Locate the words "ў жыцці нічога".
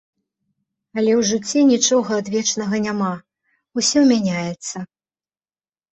1.19-2.11